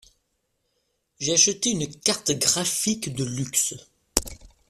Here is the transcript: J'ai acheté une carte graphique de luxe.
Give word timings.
J'ai 1.19 1.33
acheté 1.33 1.69
une 1.69 1.87
carte 1.99 2.31
graphique 2.31 3.13
de 3.13 3.23
luxe. 3.23 3.75